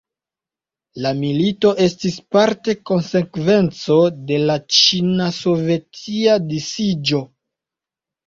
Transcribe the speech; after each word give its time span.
La 1.05 1.09
milito 1.17 1.73
estis 1.87 2.15
parte 2.35 2.75
konsekvenco 2.91 3.97
de 4.31 4.39
la 4.51 4.55
Ĉina-sovetia 4.77 6.39
disiĝo. 6.55 7.21